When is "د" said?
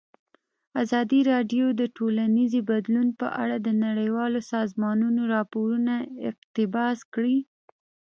1.79-1.81, 3.61-3.67